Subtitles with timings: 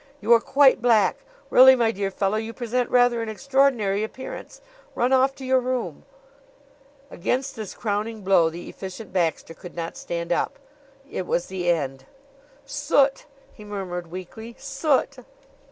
[0.19, 1.17] You are quite black.
[1.51, 4.59] Really, my dear fellow, you present rather an extraordinary appearance.
[4.95, 6.05] Run off to your room."
[7.11, 10.57] Against this crowning blow the Efficient Baxter could not stand up.
[11.07, 12.05] It was the end.
[12.65, 14.55] "Soot!" he murmured weakly.
[14.57, 15.17] "Soot!"